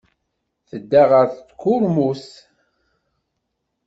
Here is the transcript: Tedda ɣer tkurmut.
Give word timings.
Tedda 0.69 1.03
ɣer 1.11 1.27
tkurmut. 1.49 2.25